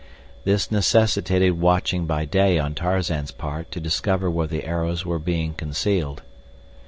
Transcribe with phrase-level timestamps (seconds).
[0.45, 5.53] This necessitated watching by day on Tarzan's part to discover where the arrows were being
[5.53, 6.23] concealed.